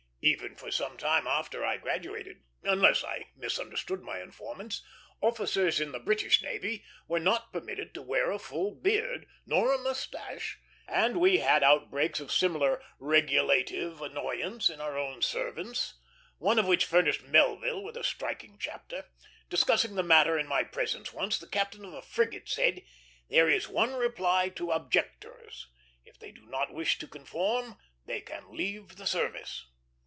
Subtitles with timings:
[0.23, 4.83] Even for some time after I graduated, unless I misunderstood my informants,
[5.19, 9.79] officers in the British navy were not permitted to wear a full beard, nor a
[9.79, 15.95] mustache; and we had out breaks of similar regulative annoyance in our own service,
[16.37, 19.07] one of which furnished Melville with a striking chapter.
[19.49, 22.83] Discussing the matter in my presence once, the captain of a frigate said,
[23.31, 25.67] "There is one reply to objectors;
[26.05, 29.65] if they do not wish to conform, they can leave the service."